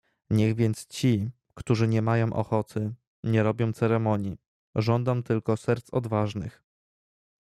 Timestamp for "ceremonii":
3.73-4.37